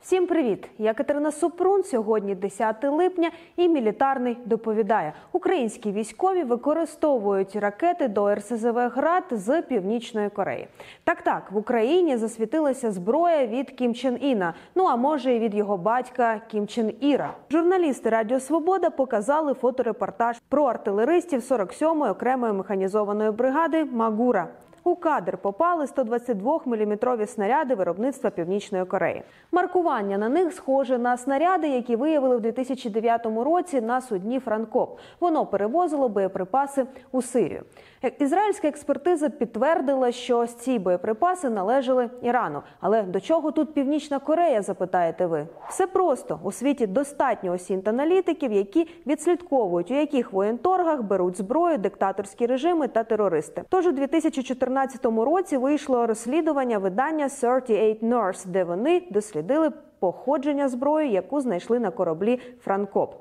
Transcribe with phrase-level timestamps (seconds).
[0.00, 0.70] Всім привіт!
[0.78, 1.82] Я Катерина Супрун.
[1.82, 10.30] Сьогодні 10 липня, і мілітарний доповідає: українські військові використовують ракети до РСЗВ ГРАД з північної
[10.30, 10.68] Кореї.
[11.04, 14.54] Так, так в Україні засвітилася зброя від Кім Чен Іна.
[14.74, 17.34] Ну а може і від його батька Кім Чен Іра.
[17.50, 24.48] Журналісти Радіо Свобода показали фоторепортаж про артилеристів 47-ї окремої механізованої бригади Магура.
[24.88, 29.22] У кадр попали 122-мм снаряди виробництва Північної Кореї.
[29.52, 34.98] Маркування на них схоже на снаряди, які виявили в 2009 році на судні Франкоп.
[35.20, 37.62] Воно перевозило боєприпаси у Сирію.
[38.04, 42.62] Е, Ізраїльська експертиза підтвердила, що ці боєприпаси належали Ірану.
[42.80, 44.62] Але до чого тут Північна Корея?
[44.62, 45.46] Запитаєте ви?
[45.68, 52.46] Все просто у світі достатньо осінь аналітиків, які відслідковують, у яких воєнторгах беруть зброю диктаторські
[52.46, 53.62] режими та терористи.
[53.68, 54.77] Тож у 2014
[55.24, 62.40] році вийшло розслідування видання 38 North, де вони дослідили походження зброї, яку знайшли на кораблі
[62.60, 63.14] Франкоп.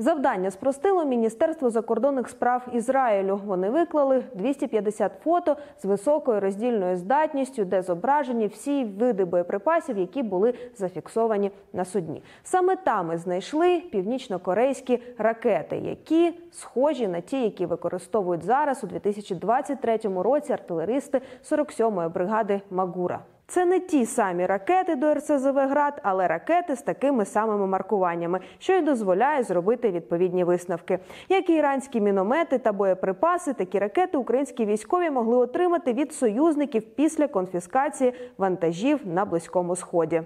[0.00, 3.40] Завдання спростило Міністерство закордонних справ Ізраїлю.
[3.44, 10.54] Вони виклали 250 фото з високою роздільною здатністю, де зображені всі види боєприпасів, які були
[10.76, 12.22] зафіксовані на судні.
[12.42, 19.98] Саме там і знайшли північно-корейські ракети, які схожі на ті, які використовують зараз у 2023
[20.04, 23.20] році артилеристи 47-ї бригади Магура.
[23.50, 28.72] Це не ті самі ракети до РСЗВ «Град», але ракети з такими самими маркуваннями, що
[28.72, 30.98] й дозволяє зробити відповідні висновки.
[31.28, 37.28] Як і іранські міномети та боєприпаси, такі ракети українські військові могли отримати від союзників після
[37.28, 40.22] конфіскації вантажів на близькому сході.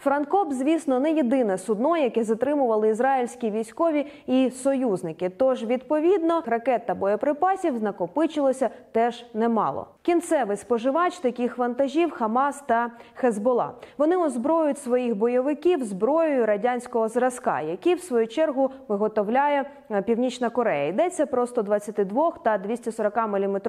[0.00, 5.28] Франкоп, звісно, не єдине судно, яке затримували ізраїльські військові і союзники.
[5.28, 9.86] Тож, відповідно, ракет та боєприпасів накопичилося теж немало.
[10.02, 13.72] Кінцевий споживач таких вантажів Хамас та Хезбола.
[13.98, 20.86] Вони озброюють своїх бойовиків зброєю радянського зразка, які в свою чергу виготовляє е, Північна Корея.
[20.86, 23.60] Йдеться про 122 та 240 мм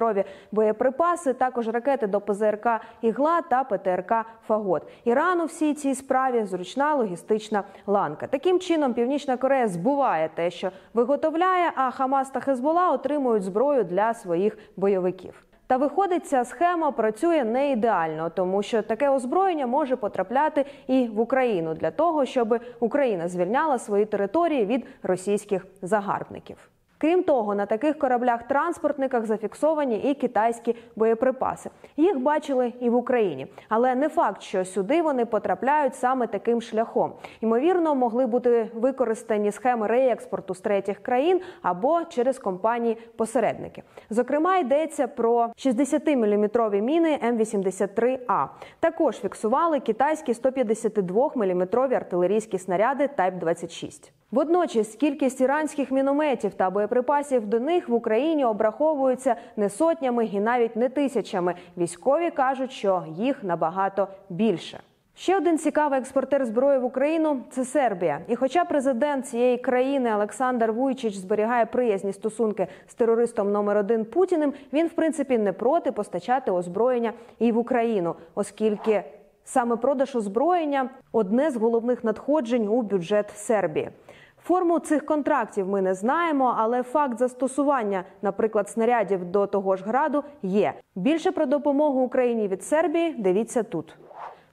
[0.52, 2.66] боєприпаси, також ракети до ПЗРК
[3.02, 4.12] Ігла та ПТРК
[4.46, 4.82] Фагот.
[5.04, 8.26] Ірану всі ці справи зручна логістична ланка.
[8.26, 14.14] Таким чином, Північна Корея збуває те, що виготовляє, а Хамас та Хезбола отримують зброю для
[14.14, 15.46] своїх бойовиків.
[15.66, 21.20] Та виходить, ця схема працює не ідеально, тому що таке озброєння може потрапляти і в
[21.20, 26.70] Україну для того, щоб Україна звільняла свої території від російських загарбників.
[27.00, 31.70] Крім того, на таких кораблях-транспортниках зафіксовані і китайські боєприпаси.
[31.96, 37.12] Їх бачили і в Україні, але не факт, що сюди вони потрапляють саме таким шляхом.
[37.40, 43.82] Ймовірно, могли бути використані схеми реекспорту з третіх країн або через компанії-посередники.
[44.10, 48.46] Зокрема, йдеться про 60-мм міни М83А.
[48.80, 57.60] Також фіксували китайські 152-мм артилерійські снаряди Type 26 Водночас кількість іранських мінометів та боєприпасів до
[57.60, 61.54] них в Україні обраховується не сотнями і навіть не тисячами.
[61.76, 64.80] Військові кажуть, що їх набагато більше.
[65.14, 68.20] Ще один цікавий експортер зброї в Україну це Сербія.
[68.28, 74.52] І хоча президент цієї країни Олександр Вуйчич зберігає приязні стосунки з терористом номер один Путіним,
[74.72, 79.04] він в принципі не проти постачати озброєння і в Україну, оскільки
[79.44, 83.90] саме продаж озброєння одне з головних надходжень у бюджет Сербії.
[84.42, 90.24] Форму цих контрактів ми не знаємо, але факт застосування, наприклад, снарядів до того ж граду,
[90.42, 90.74] є.
[90.94, 93.96] Більше про допомогу Україні від Сербії дивіться тут.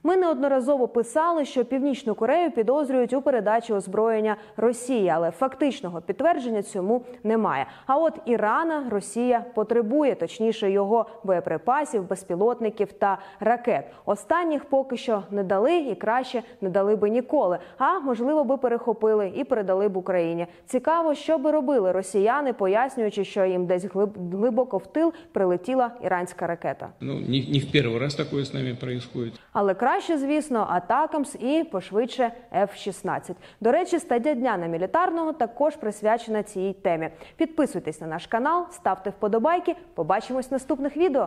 [0.02, 7.02] Ми неодноразово писали, що Північну Корею підозрюють у передачі озброєння Росії, але фактичного підтвердження цьому
[7.24, 7.66] немає.
[7.86, 13.84] А от Ірана Росія потребує, точніше, його боєприпасів, безпілотників та ракет.
[14.04, 17.58] Останніх поки що не дали і краще не дали би ніколи.
[17.78, 20.46] А можливо би перехопили і передали б Україні.
[20.66, 26.46] Цікаво, що би робили росіяни, пояснюючи, що їм десь глиб- глибоко в тил прилетіла іранська
[26.46, 26.88] ракета.
[27.00, 29.40] Ну, не, не в первый раз такое с нами происходит.
[29.52, 33.34] Але краще, звісно, Атакамс і пошвидше F-16.
[33.60, 37.10] До речі, стадія дня на мілітарного також присвячена цій темі.
[37.36, 39.76] Підписуйтесь на наш канал, ставте вподобайки.
[39.94, 41.26] Побачимось в наступних відео.